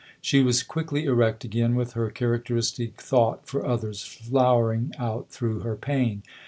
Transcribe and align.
She 0.19 0.41
was 0.41 0.63
quickly 0.63 1.03
erect 1.05 1.43
again, 1.43 1.75
with 1.75 1.93
her 1.93 2.09
characteristic 2.09 2.99
thought 2.99 3.45
for 3.45 3.63
others 3.67 4.01
flowering 4.03 4.93
out 4.97 5.29
through 5.29 5.59
her 5.59 5.75
pain. 5.75 6.23